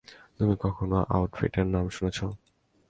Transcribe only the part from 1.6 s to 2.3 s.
নাম শুনেছ?